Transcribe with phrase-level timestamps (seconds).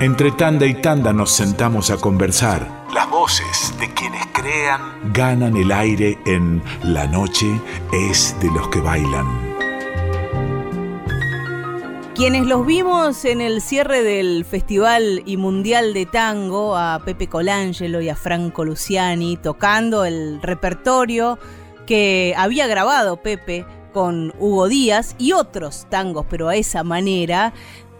[0.00, 2.84] Entre tanda y tanda nos sentamos a conversar.
[2.92, 7.46] Las voces de quienes crean ganan el aire en La noche
[7.92, 9.26] es de los que bailan.
[12.16, 18.00] Quienes los vimos en el cierre del Festival y Mundial de Tango, a Pepe Colangelo
[18.00, 21.38] y a Franco Luciani, tocando el repertorio
[21.86, 27.54] que había grabado Pepe con Hugo Díaz y otros tangos, pero a esa manera,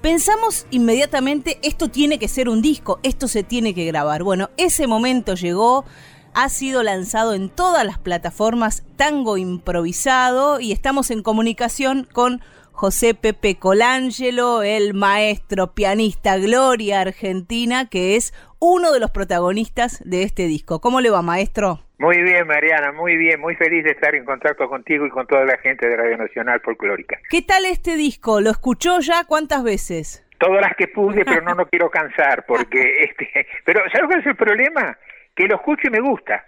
[0.05, 4.23] pensamos inmediatamente, esto tiene que ser un disco, esto se tiene que grabar.
[4.23, 5.87] Bueno, ese momento llegó,
[6.35, 13.15] ha sido lanzado en todas las plataformas Tango Improvisado y estamos en comunicación con José
[13.15, 18.35] Pepe Colangelo, el maestro pianista Gloria Argentina, que es
[18.67, 20.81] uno de los protagonistas de este disco.
[20.81, 21.81] ¿Cómo le va, maestro?
[21.99, 25.45] Muy bien, Mariana, muy bien, muy feliz de estar en contacto contigo y con toda
[25.45, 27.19] la gente de Radio Nacional Folclórica.
[27.29, 28.41] ¿Qué tal este disco?
[28.41, 30.27] ¿Lo escuchó ya cuántas veces?
[30.39, 34.27] Todas las que pude, pero no no quiero cansar, porque este, pero ¿sabes cuál es
[34.27, 34.97] el problema?
[35.37, 36.47] Que lo escucho y me gusta,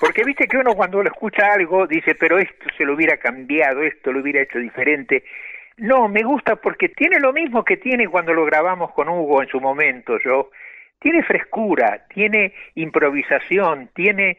[0.00, 3.82] porque viste que uno cuando lo escucha algo dice, pero esto se lo hubiera cambiado,
[3.82, 5.22] esto lo hubiera hecho diferente.
[5.76, 9.48] No, me gusta porque tiene lo mismo que tiene cuando lo grabamos con Hugo en
[9.48, 10.50] su momento, yo.
[11.00, 14.38] Tiene frescura, tiene improvisación, tiene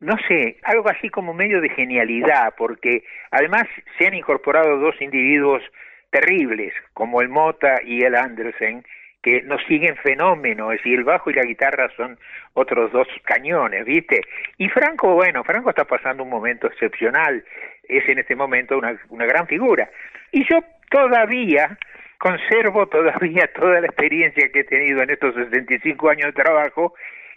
[0.00, 3.64] no sé, algo así como medio de genialidad, porque además
[3.98, 5.62] se han incorporado dos individuos
[6.10, 8.84] terribles, como el Mota y el Andersen,
[9.22, 12.18] que nos siguen fenómenos, y el bajo y la guitarra son
[12.54, 14.22] otros dos cañones, ¿viste?
[14.56, 17.44] Y Franco, bueno, Franco está pasando un momento excepcional,
[17.86, 19.90] es en este momento una, una gran figura.
[20.32, 21.76] Y yo todavía
[22.20, 26.94] conservo todavía toda la experiencia que he tenido en estos 65 años de trabajo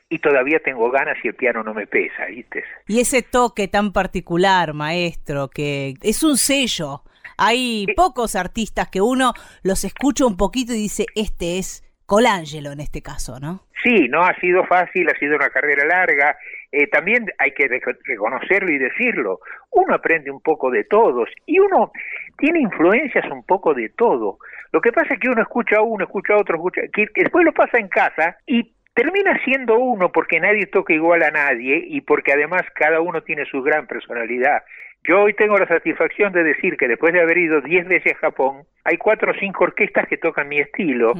[0.09, 2.63] y todavía tengo ganas y el piano no me pesa, ¿viste?
[2.87, 7.01] Y ese toque tan particular, maestro, que es un sello.
[7.37, 12.81] Hay pocos artistas que uno los escucha un poquito y dice, este es Colangelo en
[12.81, 13.63] este caso, ¿no?
[13.83, 16.37] Sí, no ha sido fácil, ha sido una carrera larga.
[16.75, 19.39] Eh, también hay que reconocerlo y decirlo.
[19.69, 21.91] Uno aprende un poco de todos y uno
[22.39, 24.39] tiene influencias un poco de todo.
[24.71, 27.45] Lo que pasa es que uno escucha a uno, escucha a otro, escucha, que después
[27.45, 32.01] lo pasa en casa y termina siendo uno porque nadie toca igual a nadie y
[32.01, 34.63] porque además cada uno tiene su gran personalidad.
[35.07, 38.31] Yo hoy tengo la satisfacción de decir que después de haber ido diez veces a
[38.31, 41.13] Japón, hay cuatro o cinco orquestas que tocan mi estilo.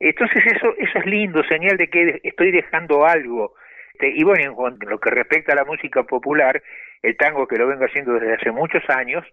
[0.00, 3.52] Entonces eso, eso es lindo, señal de que estoy dejando algo.
[3.96, 6.62] Este, y bueno, en lo que respecta a la música popular,
[7.02, 9.24] el tango que lo vengo haciendo desde hace muchos años,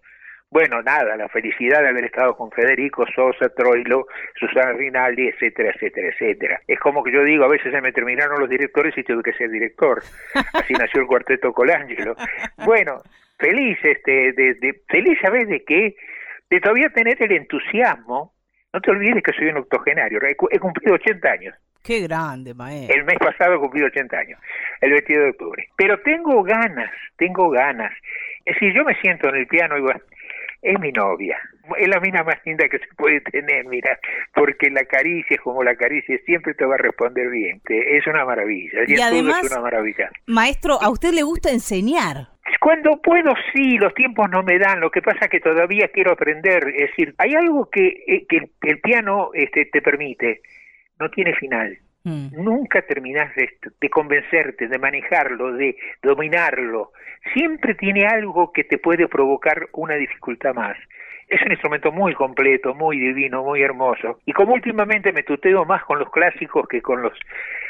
[0.50, 4.06] bueno, nada, la felicidad de haber estado con Federico Sosa, Troilo,
[4.38, 6.60] Susana Rinaldi, etcétera, etcétera, etcétera.
[6.66, 9.34] Es como que yo digo, a veces se me terminaron los directores y tuve que
[9.34, 10.02] ser director.
[10.54, 12.14] Así nació el cuarteto Colangelo.
[12.64, 13.02] Bueno,
[13.38, 15.94] feliz, este, de, de, feliz, ¿sabes de qué?
[16.48, 18.32] De todavía tener el entusiasmo.
[18.72, 21.54] No te olvides que soy un octogenario, he, cumplido 80 años.
[21.84, 22.96] Qué grande, maestro.
[22.96, 24.40] El mes pasado he cumplido 80 años,
[24.80, 25.68] el 22 de octubre.
[25.76, 27.92] Pero tengo ganas, tengo ganas.
[28.46, 30.00] Es decir, yo me siento en el piano y bueno,
[30.62, 31.38] es mi novia.
[31.78, 33.98] Es la mina más linda que se puede tener, mira,
[34.34, 37.60] porque la caricia, como la caricia, siempre te va a responder bien.
[37.68, 38.80] Es una maravilla.
[38.86, 40.10] Y, además, es una maravilla.
[40.26, 42.28] Maestro, ¿a usted le gusta enseñar?
[42.60, 44.80] Cuando puedo, sí, los tiempos no me dan.
[44.80, 46.66] Lo que pasa es que todavía quiero aprender.
[46.68, 50.40] Es decir, hay algo que, eh, que el piano este, te permite.
[50.98, 51.78] No tiene final.
[52.04, 52.42] Mm.
[52.42, 53.48] Nunca terminás de,
[53.80, 56.92] de, convencerte, de manejarlo, de dominarlo.
[57.32, 60.76] Siempre tiene algo que te puede provocar una dificultad más.
[61.28, 64.20] Es un instrumento muy completo, muy divino, muy hermoso.
[64.26, 67.18] Y como últimamente me tuteo más con los clásicos que con los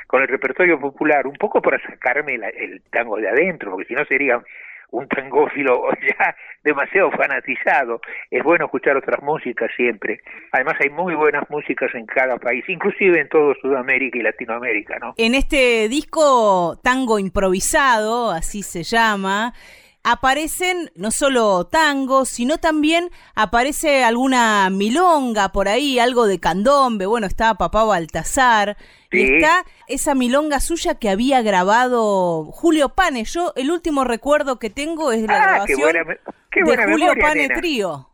[0.08, 4.04] con el repertorio popular, un poco para sacarme el tango de adentro, porque si no
[4.04, 4.42] sería
[4.94, 8.00] un tangófilo ya demasiado fanatizado.
[8.30, 10.20] Es bueno escuchar otras músicas siempre.
[10.52, 15.14] Además hay muy buenas músicas en cada país, inclusive en todo Sudamérica y Latinoamérica, ¿no?
[15.16, 19.52] En este disco Tango Improvisado, así se llama,
[20.04, 27.26] aparecen no solo tangos, sino también aparece alguna milonga por ahí, algo de candombe, bueno,
[27.26, 28.76] está Papá Baltasar,
[29.10, 33.24] y está esa milonga suya que había grabado Julio Pane.
[33.24, 35.92] Yo el último recuerdo que tengo es la ah, grabación
[36.52, 38.13] de Julio Pane Trío.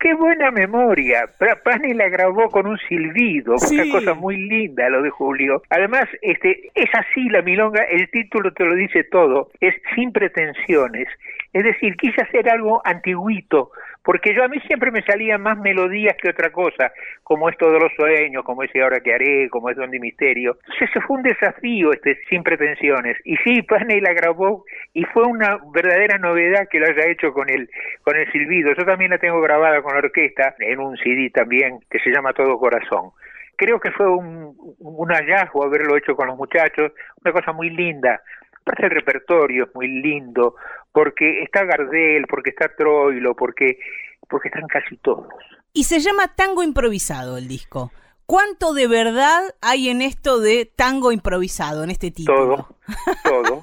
[0.00, 1.28] Qué buena memoria.
[1.62, 5.62] Pani la grabó con un silbido, una cosa muy linda lo de Julio.
[5.68, 11.06] Además, este, es así la milonga, el título te lo dice todo, es sin pretensiones.
[11.52, 13.72] Es decir, quise hacer algo antiguito,
[14.04, 16.92] porque yo a mí siempre me salían más melodías que otra cosa,
[17.24, 20.56] como esto de los sueños, como ese ahora que haré, como es Donde Misterio.
[20.60, 23.16] Entonces eso fue un desafío, este, sin pretensiones.
[23.24, 24.64] Y sí, Paney la grabó
[24.94, 27.68] y fue una verdadera novedad que lo haya hecho con el,
[28.02, 28.72] con el silbido.
[28.74, 32.32] Yo también la tengo grabada con la orquesta en un CD también que se llama
[32.32, 33.10] Todo Corazón
[33.60, 36.92] creo que fue un, un hallazgo haberlo hecho con los muchachos,
[37.22, 38.22] una cosa muy linda.
[38.78, 40.54] El repertorio es muy lindo,
[40.92, 43.78] porque está Gardel, porque está Troilo, porque,
[44.28, 45.28] porque están casi todos.
[45.72, 47.92] Y se llama Tango Improvisado el disco.
[48.26, 52.68] ¿Cuánto de verdad hay en esto de tango improvisado, en este título?
[53.24, 53.62] Todo,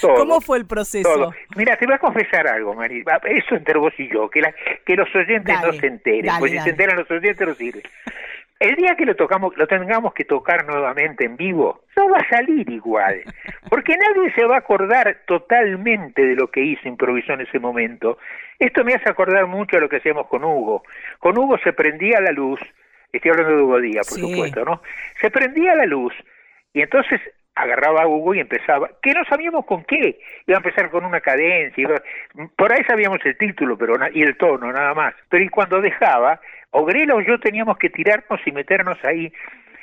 [0.16, 1.32] ¿Cómo fue el proceso?
[1.56, 3.04] Mira, te voy a confesar algo, Mari.
[3.24, 4.52] Eso entre vos y yo, que, la,
[4.84, 6.32] que los oyentes no se enteren.
[6.38, 7.82] pues si se enteran los oyentes no sirve.
[8.60, 12.28] El día que lo tocamos, lo tengamos que tocar nuevamente en vivo, no va a
[12.28, 13.22] salir igual,
[13.70, 18.18] porque nadie se va a acordar totalmente de lo que hizo, improvisó en ese momento.
[18.58, 20.82] Esto me hace acordar mucho a lo que hacíamos con Hugo.
[21.20, 22.60] Con Hugo se prendía la luz,
[23.12, 24.82] estoy hablando de Hugo Díaz, por supuesto, ¿no?
[25.20, 26.12] Se prendía la luz
[26.72, 27.20] y entonces
[27.58, 31.20] agarraba a Hugo y empezaba, que no sabíamos con qué, iba a empezar con una
[31.20, 31.88] cadencia,
[32.56, 36.40] por ahí sabíamos el título pero y el tono, nada más, pero y cuando dejaba,
[36.70, 39.32] Ogrela o yo teníamos que tirarnos y meternos ahí,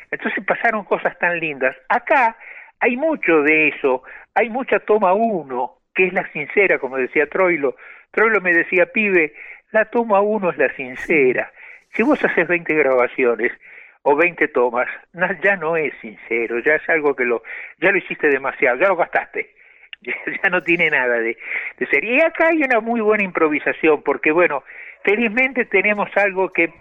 [0.10, 1.76] entonces pasaron cosas tan lindas.
[1.90, 2.38] Acá
[2.80, 7.76] hay mucho de eso, hay mucha toma uno, que es la sincera, como decía Troilo,
[8.12, 9.34] Troilo me decía, pibe,
[9.72, 11.52] la toma uno es la sincera,
[11.94, 13.52] si vos haces 20 grabaciones,
[14.08, 14.88] o 20 tomas,
[15.44, 17.42] ya no es sincero, ya es algo que lo,
[17.82, 19.50] ya lo hiciste demasiado, ya lo gastaste,
[20.02, 21.36] ya, no tiene nada de,
[21.80, 22.04] de ser.
[22.04, 24.64] Y acá hay una muy buena improvisación, porque bueno,
[25.04, 26.72] felizmente tenemos algo que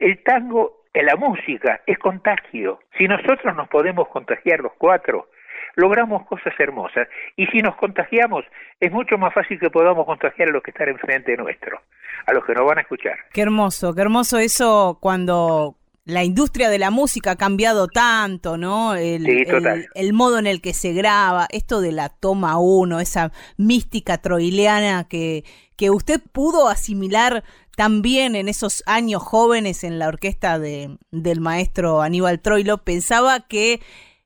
[0.00, 2.80] el tango, en la música, es contagio.
[2.98, 5.28] Si nosotros nos podemos contagiar los cuatro,
[5.76, 7.06] logramos cosas hermosas.
[7.36, 8.44] Y si nos contagiamos,
[8.80, 11.80] es mucho más fácil que podamos contagiar a los que están enfrente nuestro,
[12.26, 13.18] a los que nos van a escuchar.
[13.32, 18.94] Qué hermoso, qué hermoso eso cuando la industria de la música ha cambiado tanto, ¿no?
[18.94, 24.18] El, el, modo en el que se graba, esto de la toma uno, esa mística
[24.18, 25.44] troileana que,
[25.74, 27.42] que usted pudo asimilar
[27.76, 33.80] también en esos años jóvenes en la orquesta de, del maestro Aníbal Troilo, pensaba que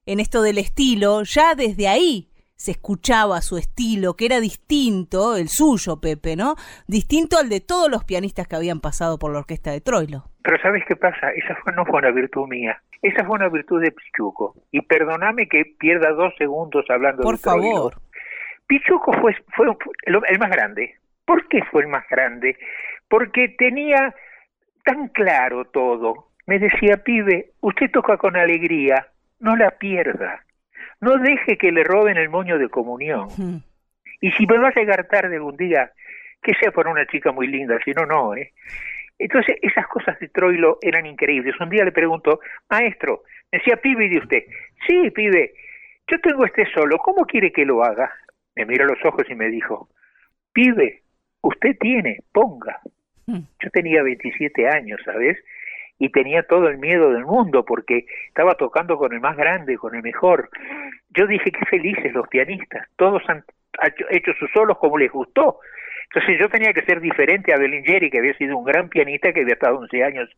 [0.05, 2.30] en esto del estilo, ya desde ahí
[2.61, 6.57] se escuchaba su estilo, que era distinto, el suyo, Pepe, ¿no?
[6.87, 10.25] Distinto al de todos los pianistas que habían pasado por la orquesta de Troilo.
[10.43, 11.31] Pero ¿sabes qué pasa?
[11.31, 12.79] Esa fue, no fue una virtud mía.
[13.01, 14.57] Esa fue una virtud de Pichuco.
[14.73, 17.95] Y perdóname que pierda dos segundos hablando por de Por favor.
[18.67, 19.67] Pichuco fue, fue
[20.29, 20.97] el más grande.
[21.25, 22.59] ¿Por qué fue el más grande?
[23.09, 24.15] Porque tenía
[24.85, 26.29] tan claro todo.
[26.47, 29.07] Me decía, pibe, usted toca con alegría,
[29.39, 30.45] no la pierda
[31.01, 33.29] no deje que le roben el moño de comunión.
[34.21, 35.91] Y si me va a llegar tarde algún día,
[36.43, 38.53] que sea por una chica muy linda, si no, no, ¿eh?
[39.19, 41.59] Entonces, esas cosas de Troilo eran increíbles.
[41.61, 44.45] Un día le pregunto, maestro, me decía, pibe, ¿y de usted?
[44.87, 45.53] Sí, pibe,
[46.11, 48.11] yo tengo este solo, ¿cómo quiere que lo haga?
[48.57, 49.89] Me miró a los ojos y me dijo,
[50.53, 51.03] pibe,
[51.43, 52.81] usted tiene, ponga.
[53.27, 55.39] Yo tenía 27 años, ¿sabes?
[56.01, 59.95] Y tenía todo el miedo del mundo porque estaba tocando con el más grande, con
[59.95, 60.49] el mejor.
[61.11, 63.45] Yo dije, qué felices los pianistas, todos han
[64.09, 65.61] hecho sus solos como les gustó.
[66.05, 69.43] Entonces yo tenía que ser diferente a Bellingeri, que había sido un gran pianista que
[69.43, 70.29] había estado 11 años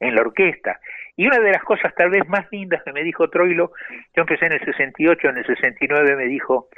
[0.00, 0.80] en la orquesta.
[1.16, 3.72] Y una de las cosas tal vez más lindas que me dijo Troilo,
[4.14, 6.68] yo empecé en el 68, en el 69 me dijo,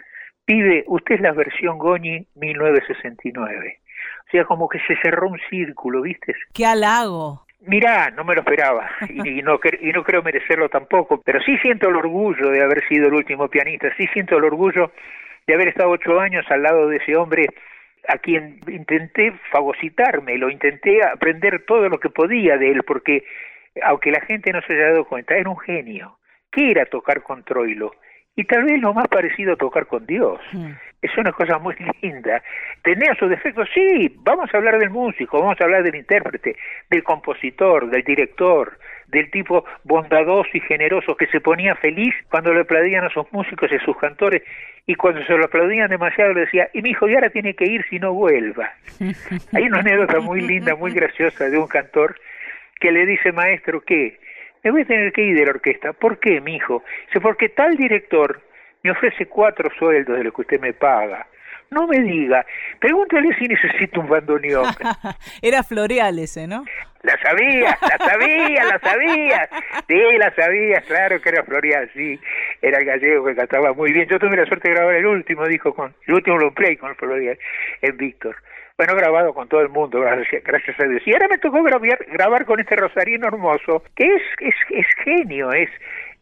[0.44, 3.78] pide, usted es la versión Goñi 1969.
[4.28, 6.34] O sea, como que se cerró un círculo, ¿viste?
[6.52, 7.43] ¡Qué halago!
[7.66, 11.88] Mirá, no me lo esperaba y no, y no creo merecerlo tampoco, pero sí siento
[11.88, 14.92] el orgullo de haber sido el último pianista, sí siento el orgullo
[15.46, 17.46] de haber estado ocho años al lado de ese hombre
[18.08, 23.24] a quien intenté fagocitarme, lo intenté aprender todo lo que podía de él, porque
[23.82, 26.18] aunque la gente no se haya dado cuenta, era un genio.
[26.50, 27.94] ¿Qué era tocar con Troilo?
[28.36, 30.40] Y tal vez lo más parecido a tocar con Dios.
[30.52, 30.72] Mm.
[31.02, 32.42] Es una cosa muy linda.
[32.82, 33.68] ¿Tenía sus defectos?
[33.74, 36.56] Sí, vamos a hablar del músico, vamos a hablar del intérprete,
[36.90, 42.62] del compositor, del director, del tipo bondadoso y generoso que se ponía feliz cuando le
[42.62, 44.42] aplaudían a sus músicos y a sus cantores
[44.86, 47.64] y cuando se lo aplaudían demasiado le decía, y mi hijo, y ahora tiene que
[47.64, 48.72] ir si no vuelva.
[49.52, 52.16] Hay una anécdota muy linda, muy graciosa de un cantor
[52.80, 54.18] que le dice, maestro, ¿qué?
[54.64, 55.92] Me voy a tener que ir de la orquesta.
[55.92, 56.82] ¿Por qué, mi hijo?
[57.06, 58.40] Dice, porque tal director
[58.82, 61.26] me ofrece cuatro sueldos de lo que usted me paga.
[61.70, 62.44] No me diga,
[62.78, 64.64] pregúntale si necesito un bandoneón.
[65.42, 66.64] Era Floreal ese, ¿no?
[67.02, 69.48] La sabía, la sabía, la sabía.
[69.86, 72.18] Sí, la sabía, claro que era Floreal, sí.
[72.62, 74.08] Era el gallego que cantaba muy bien.
[74.08, 76.96] Yo tuve la suerte de grabar el último disco, con el último long play con
[76.96, 77.38] Floreal,
[77.82, 78.36] en Víctor
[78.76, 81.02] bueno, grabado con todo el mundo, gracias, gracias a Dios.
[81.06, 85.52] Y ahora me tocó grabar, grabar con este rosarino hermoso, que es, es, es genio,
[85.52, 85.70] es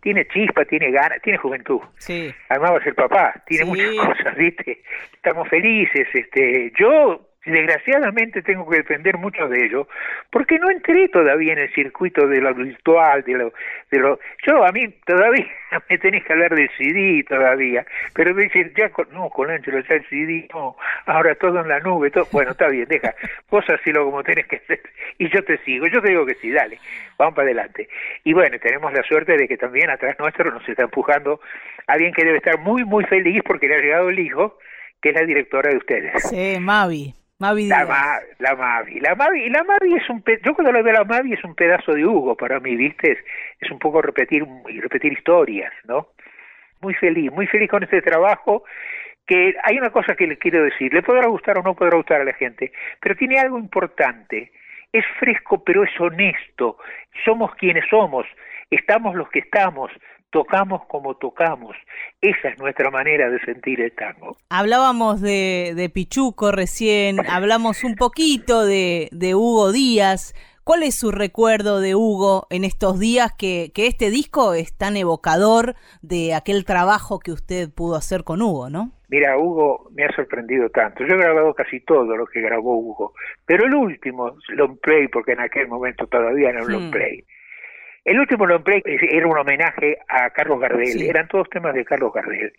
[0.02, 1.80] tiene chispa, tiene ganas, tiene juventud.
[1.98, 2.34] Sí.
[2.48, 4.82] Además va a ser papá, tiene muchas cosas, ¿viste?
[5.14, 9.88] Estamos felices, este, yo desgraciadamente tengo que depender mucho de ello,
[10.30, 13.52] porque no entré todavía en el circuito de lo virtual, de lo,
[13.90, 15.46] de lo, yo a mí todavía
[15.90, 17.84] me tenés que hablar del CD todavía,
[18.14, 21.68] pero me dicen, ya con, no, con Ángelo, ya el CD, no, ahora todo en
[21.68, 23.14] la nube, todo, bueno, está bien, deja,
[23.50, 24.80] vos hacelo como tenés que hacer,
[25.18, 26.78] y yo te sigo, yo te digo que sí, dale,
[27.18, 27.88] vamos para adelante.
[28.24, 31.40] Y bueno, tenemos la suerte de que también atrás nuestro nos está empujando
[31.86, 34.58] alguien que debe estar muy, muy feliz porque le ha llegado el hijo,
[35.00, 36.22] que es la directora de ustedes.
[36.28, 37.14] Sí, Mavi.
[37.42, 39.00] Mavi la, la Mavi.
[39.00, 41.56] La Mavi, la Mavi es un yo cuando lo veo a la Mavi es un
[41.56, 43.18] pedazo de Hugo para mí, ¿viste?
[43.58, 46.06] Es, un poco repetir y repetir historias, ¿no?
[46.82, 48.62] Muy feliz, muy feliz con este trabajo
[49.26, 52.20] que hay una cosa que le quiero decir, le podrá gustar o no podrá gustar
[52.20, 52.70] a la gente,
[53.00, 54.52] pero tiene algo importante.
[54.92, 56.78] Es fresco, pero es honesto.
[57.24, 58.24] Somos quienes somos,
[58.70, 59.90] estamos los que estamos,
[60.32, 61.76] tocamos como tocamos.
[62.20, 64.36] Esa es nuestra manera de sentir el tango.
[64.50, 70.34] Hablábamos de, de Pichuco recién, hablamos un poquito de, de, Hugo Díaz.
[70.64, 74.96] ¿Cuál es su recuerdo de Hugo en estos días que, que, este disco es tan
[74.96, 78.92] evocador de aquel trabajo que usted pudo hacer con Hugo, no?
[79.08, 81.04] Mira, Hugo me ha sorprendido tanto.
[81.04, 83.12] Yo he grabado casi todo lo que grabó Hugo,
[83.44, 86.90] pero el último, long play, porque en aquel momento todavía era un long hmm.
[86.92, 87.24] play,
[88.04, 92.12] el último long play era un homenaje a Carlos Gardel, eran todos temas de Carlos
[92.12, 92.52] Gardel.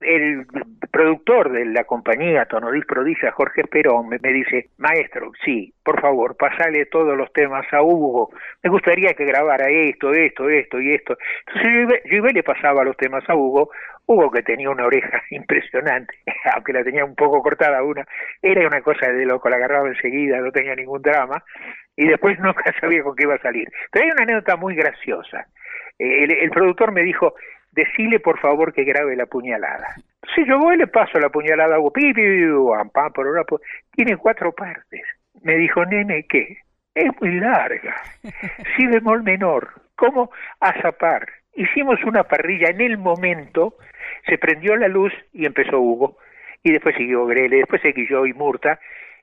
[0.00, 0.46] El
[0.90, 6.86] productor de la compañía Tonodis Prodigia, Jorge Perón, me, dice, maestro, sí, por favor, pasale
[6.86, 8.30] todos los temas a Hugo,
[8.64, 11.16] me gustaría que grabara esto, esto, esto y esto.
[11.46, 13.70] Entonces yo iba, y le pasaba los temas a Hugo,
[14.06, 16.14] Hugo que tenía una oreja impresionante,
[16.52, 18.04] aunque la tenía un poco cortada una,
[18.42, 21.44] era una cosa de loco, la agarraba enseguida, no tenía ningún drama,
[21.96, 23.68] y después nunca sabía con qué iba a salir.
[23.90, 25.46] Pero hay una anécdota muy graciosa.
[25.98, 27.34] Eh, el, productor me dijo,
[27.72, 29.94] decile por favor que grabe la puñalada.
[30.34, 33.42] Si yo voy le paso la puñalada, hago pi, por una,
[33.92, 35.02] tiene cuatro partes.
[35.42, 36.58] Me dijo, nene, ¿qué?
[36.94, 37.96] Es muy larga.
[38.76, 39.70] Si bemol menor.
[39.96, 40.30] ¿Cómo?
[40.60, 41.26] A zapar.
[41.54, 43.76] Hicimos una parrilla en el momento,
[44.26, 46.16] se prendió la luz y empezó Hugo.
[46.62, 48.78] Y después siguió Grele, después seguí yo y Murta,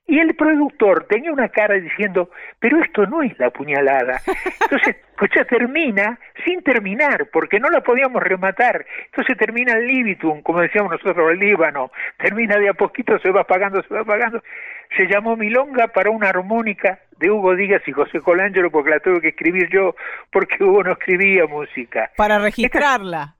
[0.09, 4.19] y el productor tenía una cara diciendo, pero esto no es la puñalada.
[4.61, 8.87] Entonces, pues ya termina sin terminar, porque no la podíamos rematar.
[9.05, 11.91] Entonces termina el libitum, como decíamos nosotros, el Líbano.
[12.17, 14.41] Termina de a poquito, se va apagando, se va apagando.
[14.97, 19.21] Se llamó Milonga para una armónica de Hugo Díaz y José Colangelo, porque la tuve
[19.21, 19.95] que escribir yo,
[20.31, 22.09] porque Hugo no escribía música.
[22.17, 23.35] Para registrarla.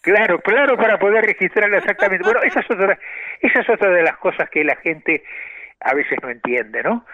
[0.00, 2.24] Claro, claro, para poder registrarla exactamente.
[2.24, 2.98] Bueno, esa es otra,
[3.42, 5.22] esa es otra de las cosas que la gente
[5.80, 7.04] a veces no entiende, ¿no?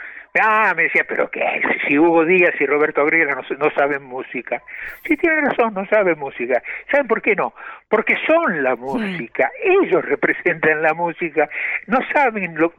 [0.42, 1.40] Ah, me decía, pero ¿qué?
[1.86, 4.62] Si Hugo Díaz y Roberto Agrela no, no saben música.
[5.06, 6.62] Sí, tiene razón, no saben música.
[6.90, 7.54] ¿Saben por qué no?
[7.88, 9.50] Porque son la música.
[9.62, 11.48] Ellos representan la música.
[11.86, 12.72] No saben lo...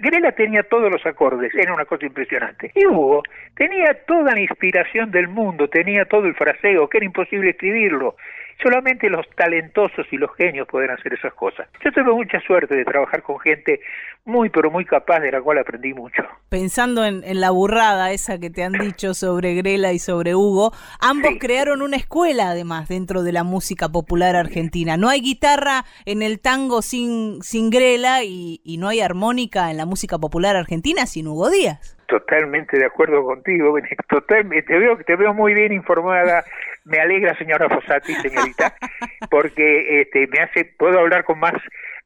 [0.00, 2.72] Grela tenía todos los acordes, era una cosa impresionante.
[2.74, 3.22] Y Hugo
[3.54, 8.16] tenía toda la inspiración del mundo, tenía todo el fraseo, que era imposible escribirlo.
[8.62, 11.68] Solamente los talentosos y los genios pueden hacer esas cosas.
[11.84, 13.80] Yo tuve mucha suerte de trabajar con gente
[14.24, 16.26] muy, pero muy capaz, de la cual aprendí mucho.
[16.66, 21.34] Pensando en, la burrada esa que te han dicho sobre Grela y sobre Hugo, ambos
[21.38, 24.96] crearon una escuela, además, dentro de la música popular argentina.
[24.96, 29.76] No hay guitarra en el tango sin, sin Grela y, y no hay armónica en
[29.76, 31.96] la música popular argentina sin Hugo Díaz.
[32.08, 33.72] Totalmente de acuerdo contigo,
[34.08, 36.42] totalmente, te veo, te veo muy bien informada.
[36.84, 38.74] Me alegra, señora Fossati, señorita,
[39.30, 41.54] porque este, me hace, puedo hablar con más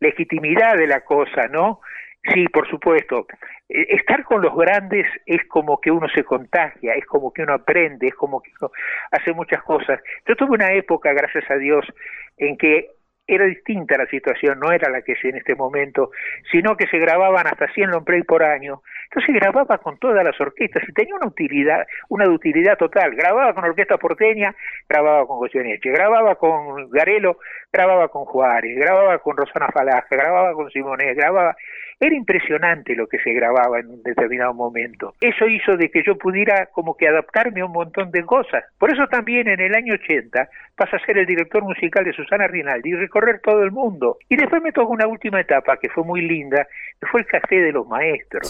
[0.01, 1.81] legitimidad de la cosa, ¿no?
[2.23, 3.27] Sí, por supuesto.
[3.69, 7.55] E, estar con los grandes es como que uno se contagia, es como que uno
[7.55, 8.71] aprende, es como que uno
[9.11, 10.01] hace muchas cosas.
[10.27, 11.85] Yo tuve una época, gracias a Dios,
[12.37, 12.91] en que
[13.27, 16.11] era distinta la situación, no era la que es en este momento,
[16.51, 18.83] sino que se grababan hasta 100 long por año.
[19.13, 23.11] Entonces grababa con todas las orquestas y tenía una utilidad, una utilidad total.
[23.17, 24.55] Grababa con Orquesta Porteña,
[24.89, 27.39] grababa con Goyeneche, grababa con Garelo,
[27.73, 31.57] grababa con Juárez, grababa con Rosana Falaja, grababa con Simonet, grababa
[32.01, 35.15] era impresionante lo que se grababa en un determinado momento.
[35.21, 38.65] Eso hizo de que yo pudiera como que adaptarme a un montón de cosas.
[38.79, 42.47] Por eso también en el año 80 pasa a ser el director musical de Susana
[42.47, 44.17] Rinaldi y recorrer todo el mundo.
[44.31, 46.67] Y después me tocó una última etapa que fue muy linda,
[46.99, 48.49] que fue el Café de los Maestros.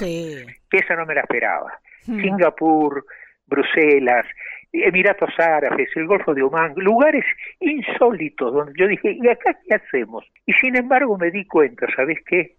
[0.70, 1.72] Que esa no me la esperaba.
[2.02, 3.04] Singapur,
[3.46, 4.26] Bruselas,
[4.72, 7.24] Emiratos Árabes, el Golfo de Omán, lugares
[7.58, 10.24] insólitos donde yo dije, ¿y acá qué hacemos?
[10.46, 12.56] Y sin embargo me di cuenta, ¿sabes qué?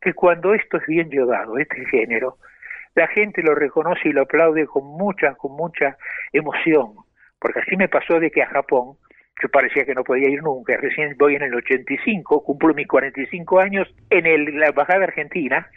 [0.00, 2.38] que cuando esto es bien llevado, este género,
[2.94, 5.96] la gente lo reconoce y lo aplaude con mucha, con mucha
[6.32, 6.94] emoción,
[7.38, 8.96] porque así me pasó de que a Japón
[9.40, 13.60] yo parecía que no podía ir nunca, recién voy en el 85, cumplo mis 45
[13.60, 15.68] años en el, la embajada argentina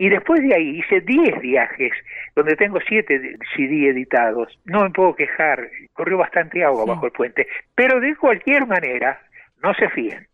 [0.00, 1.92] Y después de ahí hice 10 viajes,
[2.34, 4.58] donde tengo 7 CD editados.
[4.64, 7.46] No me puedo quejar, corrió bastante agua bajo el puente.
[7.74, 9.20] Pero de cualquier manera,
[9.62, 10.26] no se fíen.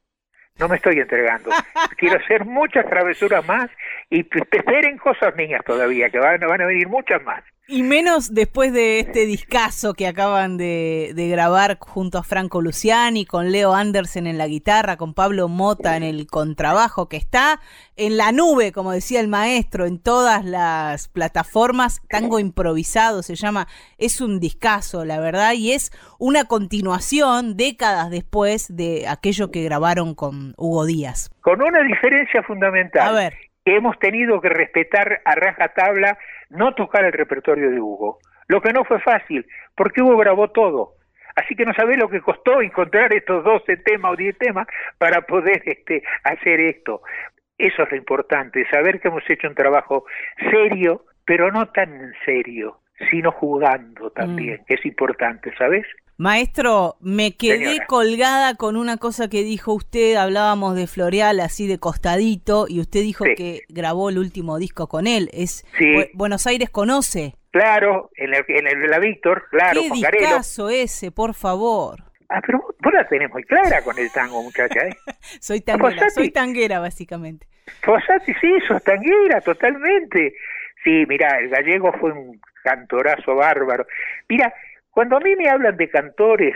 [0.61, 1.51] No me estoy entregando.
[1.99, 3.69] Quiero hacer muchas travesuras más
[4.09, 7.43] y esperen cosas mías todavía, que van, van a venir muchas más.
[7.69, 13.51] Y menos después de este discazo que acaban de, grabar junto a Franco Luciani, con
[13.51, 17.59] Leo Andersen en la guitarra, con Pablo Mota en el contrabajo, que está
[17.97, 22.01] en la nube, como decía el maestro, en todas las plataformas.
[22.09, 23.67] Tango improvisado se llama.
[23.99, 30.15] Es un discazo, la verdad, y es una continuación décadas después de aquello que grabaron
[30.15, 31.31] con Hugo Díaz.
[31.41, 33.09] Con una diferencia fundamental.
[33.09, 33.35] A ver.
[33.65, 36.17] Que hemos tenido que respetar a raja tabla
[36.51, 40.95] no tocar el repertorio de Hugo, lo que no fue fácil, porque Hugo grabó todo.
[41.35, 44.67] Así que no sabés lo que costó encontrar estos 12 temas o 10 temas
[44.99, 47.03] para poder este, hacer esto.
[47.59, 50.05] Eso es lo importante, saber que hemos hecho un trabajo
[50.51, 54.65] serio, pero no tan serio, sino jugando también, mm.
[54.65, 55.87] que es importante, ¿sabes?
[56.19, 61.79] Maestro, me quedé colgada con una cosa que dijo usted, hablábamos de Floreal así de
[61.79, 65.67] costadito y usted dijo que grabó el último disco con él, es
[66.15, 67.35] Buenos Aires conoce.
[67.51, 72.05] Claro, en el, en la Víctor, claro, ¿Qué discazo ese, por favor?
[72.31, 74.97] Ah, pero vos la tenés muy clara con el tango, muchacha, ¿eh?
[75.41, 77.47] soy tanguera, soy tanguera básicamente.
[77.83, 80.35] Fossati, sí, sos tanguera, totalmente.
[80.83, 83.87] Sí, mira, el gallego fue un cantorazo bárbaro.
[84.29, 84.53] Mira,
[84.97, 86.55] cuando a mí me hablan de cantores,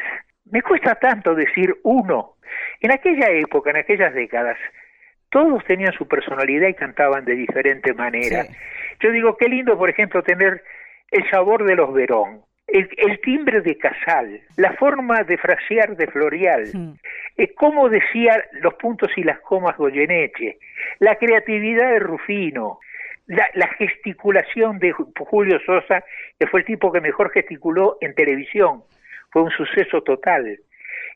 [0.51, 2.37] me cuesta tanto decir uno.
[2.81, 4.57] En aquella época, en aquellas décadas,
[5.29, 8.47] todos tenían su personalidad y cantaban de diferente manera.
[9.01, 10.63] Yo digo, qué lindo, por ejemplo, tener
[11.11, 16.65] el sabor de los Verón, el, timbre de Casal, la forma de frasear de Florial,
[17.37, 20.57] es como decía los puntos y las comas Goyeneche,
[20.99, 22.79] la creatividad de Rufino,
[23.31, 26.05] la, gesticulación de Julio Sosa,
[26.39, 28.83] que fue el tipo que mejor gesticuló en televisión,
[29.31, 30.59] fue un suceso total.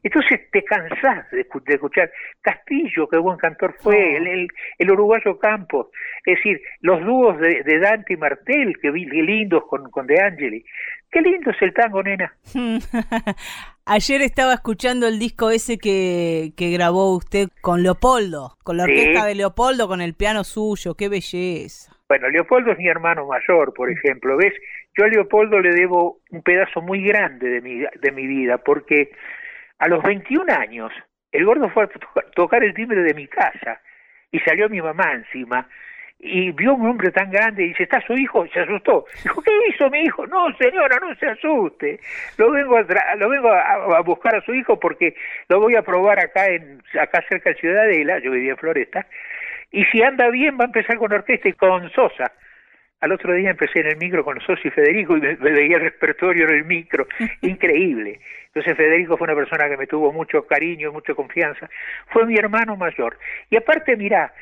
[0.02, 4.48] Entonces te cansás de, escuchar Castillo, qué buen cantor fue, el,
[4.78, 5.88] el, uruguayo Campos,
[6.26, 10.64] es decir, los dúos de, Dante y Martel, que vi lindos con, con De Angeli.
[11.10, 12.34] Qué lindo es el tango, nena.
[13.86, 19.26] Ayer estaba escuchando el disco ese que, que grabó usted con Leopoldo, con la orquesta
[19.26, 21.93] de Leopoldo, con el piano suyo, qué belleza.
[22.08, 24.52] Bueno, Leopoldo es mi hermano mayor, por ejemplo, ¿ves?
[24.96, 29.10] Yo a Leopoldo le debo un pedazo muy grande de mi, de mi vida, porque
[29.78, 30.92] a los 21 años
[31.32, 31.88] el gordo fue a
[32.34, 33.80] tocar el timbre de mi casa
[34.30, 35.68] y salió mi mamá encima
[36.18, 38.46] y vio un hombre tan grande y dice, ¿está su hijo?
[38.48, 39.04] Se asustó.
[39.22, 40.26] Dijo, ¿qué hizo mi hijo?
[40.26, 42.00] No, señora, no se asuste.
[42.38, 45.14] Lo vengo a, lo vengo a, buscar a su hijo porque
[45.48, 49.06] lo voy a probar acá en acá cerca de Ciudadela, yo vivía en Floresta,
[49.70, 52.32] y si anda bien, va a empezar con orquesta y con Sosa.
[53.00, 55.82] Al otro día empecé en el micro con Sosa y Federico y me, veía el
[55.82, 57.06] repertorio en el micro.
[57.42, 58.20] Increíble.
[58.46, 61.68] Entonces Federico fue una persona que me tuvo mucho cariño, y mucha confianza.
[62.08, 63.18] Fue mi hermano mayor.
[63.50, 64.32] Y aparte, mirá,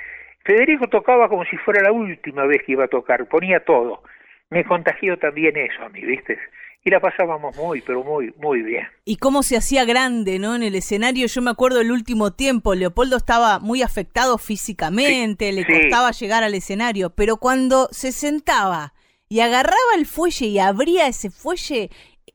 [0.44, 4.02] Federico tocaba como si fuera la última vez que iba a tocar, ponía todo.
[4.50, 6.38] Me contagió también eso a mí, ¿viste?
[6.84, 8.86] Y la pasábamos muy, pero muy, muy bien.
[9.04, 10.54] Y cómo se hacía grande, ¿no?
[10.56, 15.64] En el escenario, yo me acuerdo el último tiempo, Leopoldo estaba muy afectado físicamente, le
[15.64, 18.94] costaba llegar al escenario, pero cuando se sentaba
[19.28, 21.90] y agarraba el fuelle y abría ese fuelle,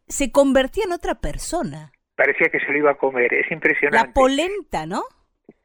[0.07, 1.91] se convertía en otra persona.
[2.15, 4.07] Parecía que se lo iba a comer, es impresionante.
[4.07, 5.03] La polenta, ¿no?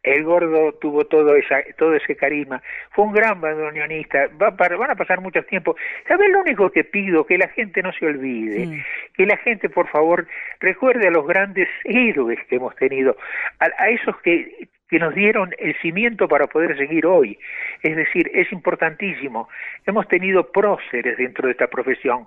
[0.02, 4.96] El gordo tuvo todo esa, todo ese carisma, fue un gran bandoneonista, Va van a
[4.96, 5.76] pasar muchos tiempos.
[6.08, 7.24] ¿Sabes lo único que pido?
[7.24, 8.84] Que la gente no se olvide,
[9.14, 10.26] que la gente por favor
[10.60, 13.16] recuerde a los grandes héroes que hemos tenido,
[13.58, 17.38] a esos que que nos dieron el cimiento para poder seguir hoy.
[17.82, 19.48] Es decir, es importantísimo.
[19.86, 22.26] Hemos tenido próceres dentro de esta profesión.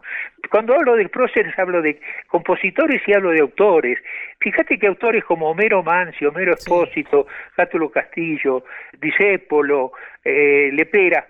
[0.49, 3.99] Cuando hablo de próceres hablo de compositores y hablo de autores.
[4.39, 8.63] Fíjate que autores como Homero Mancio, Homero Espósito, Cátulo Castillo,
[8.99, 9.91] Disépolo,
[10.23, 11.27] eh, Lepera,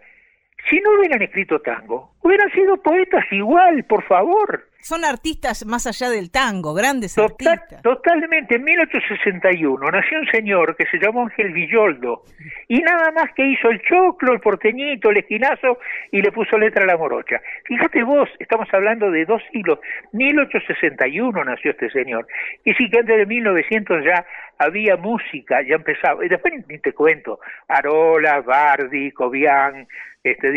[0.69, 4.69] si no hubieran escrito tango, hubieran sido poetas igual, por favor.
[4.85, 7.81] Son artistas más allá del tango, grandes artistas.
[7.81, 8.57] Totalmente.
[8.57, 12.21] En 1861 nació un señor que se llamó Ángel Villoldo
[12.67, 15.79] y nada más que hizo el choclo, el porteñito, el esquinazo
[16.11, 17.41] y le puso letra a la morocha.
[17.63, 19.79] Fíjate vos, estamos hablando de dos siglos.
[20.11, 22.27] 1861 nació este señor.
[22.63, 24.23] Y sí que antes de 1900 ya
[24.57, 26.25] había música, ya empezaba.
[26.25, 29.87] Y después ni te cuento, Arola, Bardi, Cobian,
[30.23, 30.51] este,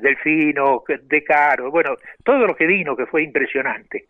[0.00, 4.06] Delfino, De Caro, bueno, todo lo que vino que fue impresionante.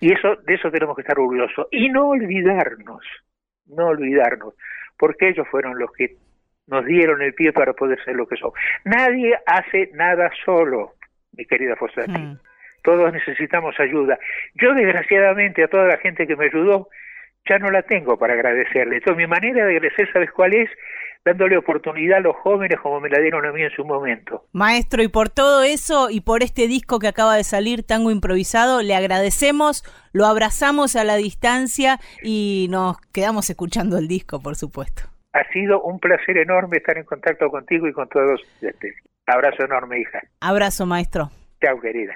[0.00, 1.66] Y eso, de eso tenemos que estar orgullosos.
[1.70, 3.04] Y no olvidarnos,
[3.66, 4.54] no olvidarnos,
[4.98, 6.16] porque ellos fueron los que
[6.66, 8.54] nos dieron el pie para poder ser lo que somos.
[8.84, 10.94] Nadie hace nada solo,
[11.32, 12.12] mi querida Fossati.
[12.12, 12.38] Hmm.
[12.82, 14.18] Todos necesitamos ayuda.
[14.54, 16.88] Yo, desgraciadamente, a toda la gente que me ayudó,
[17.48, 18.96] ya no la tengo para agradecerle.
[18.96, 20.70] Entonces, mi manera de agradecer, ¿sabes cuál es?
[21.24, 24.44] dándole oportunidad a los jóvenes como me la dieron a mí en su momento.
[24.52, 28.82] Maestro, y por todo eso y por este disco que acaba de salir, Tango Improvisado,
[28.82, 35.04] le agradecemos, lo abrazamos a la distancia y nos quedamos escuchando el disco, por supuesto.
[35.32, 38.94] Ha sido un placer enorme estar en contacto contigo y con todos ustedes.
[39.26, 40.20] Abrazo enorme, hija.
[40.40, 41.30] Abrazo, maestro.
[41.60, 42.14] Chao, querida.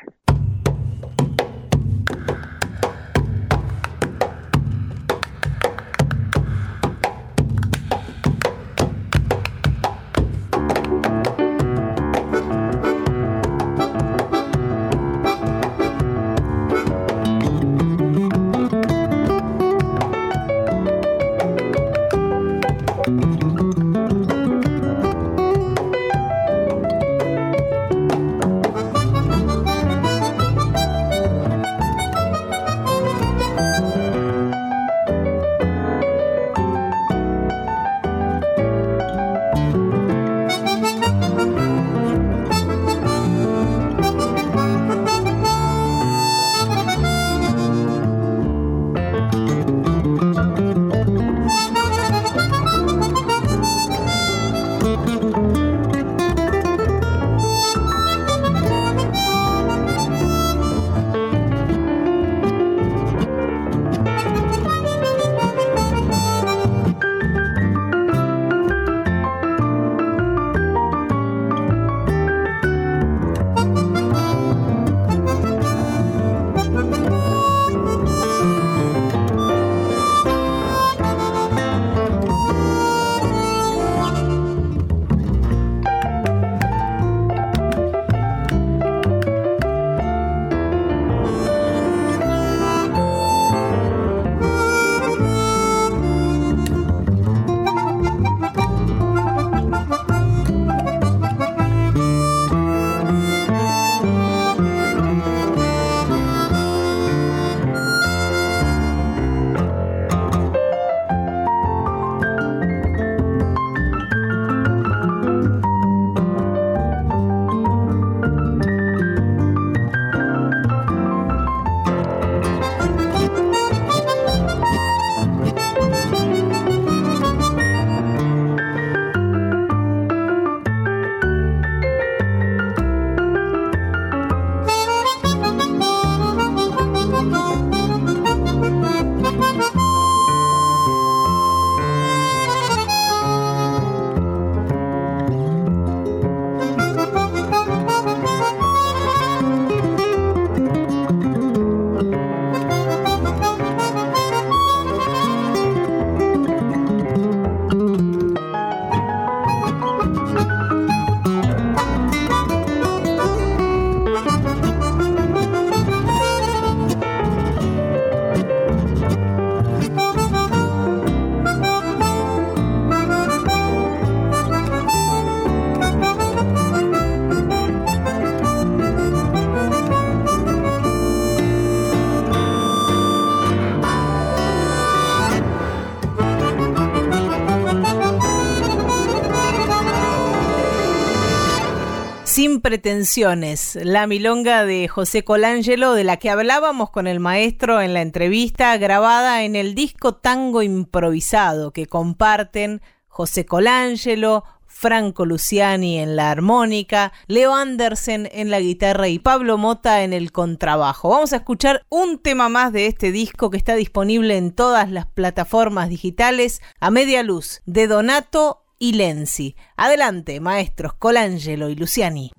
[192.69, 198.03] Pretensiones, la milonga de José Colangelo, de la que hablábamos con el maestro en la
[198.03, 206.31] entrevista, grabada en el disco Tango Improvisado, que comparten José Colangelo, Franco Luciani en la
[206.31, 211.09] armónica, Leo Andersen en la guitarra y Pablo Mota en el contrabajo.
[211.09, 215.07] Vamos a escuchar un tema más de este disco que está disponible en todas las
[215.07, 219.57] plataformas digitales a media luz de Donato y Lenzi.
[219.79, 222.31] Adelante, maestros Colangelo y Luciani.